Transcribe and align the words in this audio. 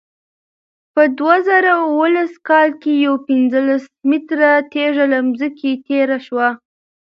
په 0.93 1.03
دوه 1.17 1.35
زره 1.47 1.71
اوولس 1.87 2.31
کال 2.49 2.69
کې 2.81 2.91
یوه 3.05 3.19
پنځلس 3.29 3.83
متره 4.09 4.51
تېږه 4.73 5.05
له 5.13 5.19
ځمکې 5.37 5.71
تېره 5.87 6.17
شوه. 6.27 6.47